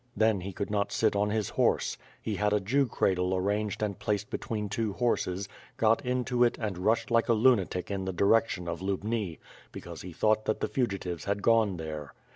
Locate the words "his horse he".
1.29-2.33